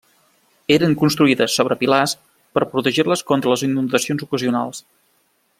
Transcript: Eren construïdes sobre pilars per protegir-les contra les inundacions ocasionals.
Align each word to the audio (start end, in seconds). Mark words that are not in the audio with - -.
Eren 0.75 0.95
construïdes 1.01 1.57
sobre 1.59 1.77
pilars 1.83 2.17
per 2.57 2.65
protegir-les 2.73 3.25
contra 3.33 3.55
les 3.55 3.67
inundacions 3.71 4.29
ocasionals. 4.29 4.85